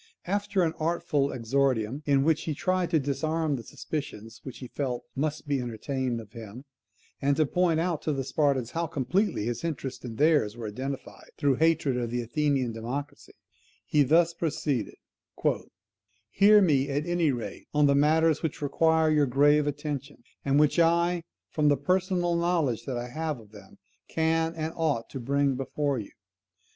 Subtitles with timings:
[0.25, 5.03] After an artful exordium, in which he tried to disarm the suspicions which he felt
[5.15, 6.65] must be entertained of him,
[7.21, 11.29] and to point out to the Spartans how completely his interests and theirs were identified,
[11.37, 13.33] through hatred of the Athenian democracy,
[13.85, 14.95] he thus proceeded:
[16.31, 20.79] "Hear me, at any rate, on the matters which require your grave attention, and which
[20.79, 21.21] I,
[21.51, 23.77] from the personal knowledge that I have of them,
[24.07, 26.09] can and ought to bring before you.